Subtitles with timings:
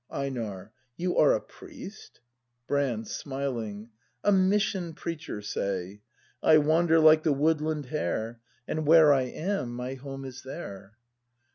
[0.09, 0.71] EiNAR.
[0.97, 2.21] You are A priest?
[2.65, 3.07] Brand.
[3.07, 3.91] [Smiling.]
[4.23, 6.01] A mission preacher, say.
[6.41, 10.97] I wander like the woodland hare, And where I am, my home is there.